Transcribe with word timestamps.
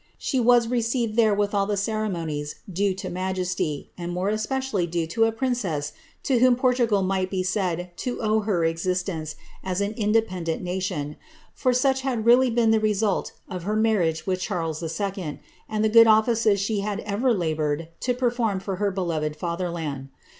Slie 0.19 0.43
was 0.43 0.67
received 0.67 1.15
there 1.15 1.35
with 1.35 1.53
all 1.53 1.67
the 1.67 1.77
ceremonies 1.77 2.55
doe 2.67 2.91
to 2.93 3.07
majesty, 3.11 3.91
and 3.95 4.11
more 4.11 4.29
especially 4.29 4.87
due 4.87 5.05
to 5.05 5.25
a 5.25 5.31
princess 5.31 5.93
to 6.23 6.39
whom 6.39 6.55
Portugal 6.55 7.03
xoigkt 7.03 7.29
be 7.29 7.43
said 7.43 7.91
to 7.97 8.19
owe 8.19 8.39
her 8.39 8.65
existence 8.65 9.35
as 9.63 9.79
an 9.79 9.93
independent 9.93 10.63
nation, 10.63 11.17
for 11.53 11.71
such 11.71 12.01
hd 12.01 12.25
really 12.25 12.49
been 12.49 12.71
the 12.71 12.79
result 12.79 13.33
of 13.47 13.61
her 13.61 13.75
marriage 13.75 14.25
with 14.25 14.39
Charles 14.41 14.81
II., 14.81 15.39
and 15.69 15.83
the 15.85 15.87
good 15.87 16.07
oflices 16.07 16.57
she 16.57 16.79
had 16.79 17.01
ever 17.01 17.31
laboured 17.31 17.89
to 17.99 18.15
perform 18.15 18.59
for 18.59 18.77
her 18.77 18.89
beloved 18.89 19.35
fatherland. 19.35 20.09